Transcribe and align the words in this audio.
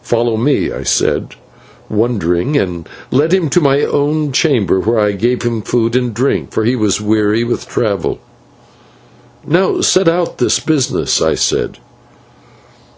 "Follow 0.00 0.38
me," 0.38 0.72
I 0.72 0.84
said, 0.84 1.34
wondering, 1.90 2.56
and 2.56 2.88
led 3.10 3.34
him 3.34 3.50
to 3.50 3.60
my 3.60 3.82
own 3.82 4.32
chamber, 4.32 4.80
where 4.80 4.98
I 4.98 5.12
gave 5.12 5.42
him 5.42 5.60
food 5.60 5.94
and 5.94 6.14
drink, 6.14 6.50
for 6.50 6.64
he 6.64 6.74
was 6.74 7.02
weary 7.02 7.44
with 7.44 7.68
travel. 7.68 8.18
"Now 9.46 9.82
set 9.82 10.08
out 10.08 10.38
this 10.38 10.60
business," 10.60 11.20
I 11.20 11.34
said. 11.34 11.76